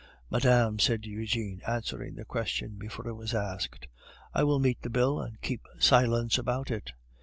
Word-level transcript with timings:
"Madame," 0.31 0.79
said 0.79 1.05
Eugene, 1.05 1.61
answering 1.67 2.15
the 2.15 2.25
question 2.25 2.73
before 2.75 3.07
it 3.07 3.13
was 3.13 3.35
asked, 3.35 3.87
"I 4.33 4.43
will 4.43 4.57
meet 4.57 4.81
the 4.81 4.89
bill, 4.89 5.21
and 5.21 5.39
keep 5.43 5.61
silence 5.77 6.39
about 6.39 6.71
it." 6.71 6.93